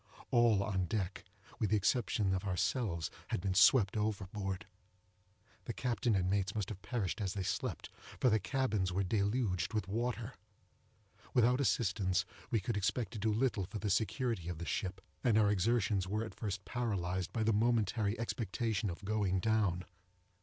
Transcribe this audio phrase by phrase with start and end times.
[0.31, 1.25] All on deck,
[1.59, 7.21] with the exception of ourselves, had been swept overboard;—the captain and mates must have perished
[7.21, 10.33] as they slept, for the cabins were deluged with water.
[11.35, 15.37] Without assistance, we could expect to do little for the security of the ship, and
[15.37, 19.85] our exertions were at first paralyzed by the momentary expectation of going down.